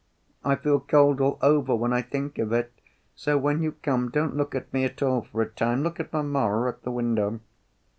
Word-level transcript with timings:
I 0.43 0.55
feel 0.55 0.79
cold 0.79 1.21
all 1.21 1.37
over 1.43 1.75
when 1.75 1.93
I 1.93 2.01
think 2.01 2.39
of 2.39 2.51
it, 2.53 2.73
so 3.13 3.37
when 3.37 3.61
you 3.61 3.73
come, 3.83 4.09
don't 4.09 4.35
look 4.35 4.55
at 4.55 4.73
me 4.73 4.83
at 4.83 5.03
all 5.03 5.21
for 5.21 5.43
a 5.43 5.47
time, 5.51 5.83
look 5.83 5.99
at 5.99 6.11
mamma 6.11 6.39
or 6.43 6.67
at 6.67 6.81
the 6.81 6.89
window.... 6.89 7.39